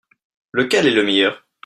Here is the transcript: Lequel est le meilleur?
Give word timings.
Lequel 0.55 0.87
est 0.87 0.95
le 0.95 1.03
meilleur? 1.03 1.45